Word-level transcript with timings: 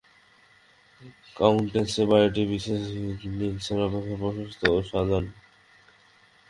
কাউণ্টেসের 1.35 2.05
বাড়ীটি 2.11 2.41
মিসেস 2.51 2.83
হিগিন্সের 3.21 3.79
অপেক্ষা 3.87 4.15
প্রশস্ত 4.21 4.61
ও 4.69 4.77
সাজান। 4.89 5.25